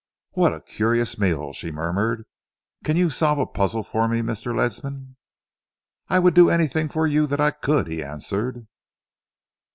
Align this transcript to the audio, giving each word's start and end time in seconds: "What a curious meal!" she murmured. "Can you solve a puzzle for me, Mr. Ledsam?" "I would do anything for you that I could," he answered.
"What 0.31 0.51
a 0.55 0.61
curious 0.61 1.19
meal!" 1.19 1.53
she 1.53 1.71
murmured. 1.71 2.25
"Can 2.83 2.97
you 2.97 3.11
solve 3.11 3.37
a 3.37 3.45
puzzle 3.45 3.83
for 3.83 4.07
me, 4.07 4.21
Mr. 4.21 4.51
Ledsam?" 4.55 5.15
"I 6.07 6.17
would 6.17 6.33
do 6.33 6.49
anything 6.49 6.89
for 6.89 7.05
you 7.05 7.27
that 7.27 7.39
I 7.39 7.51
could," 7.51 7.85
he 7.85 8.03
answered. 8.03 8.65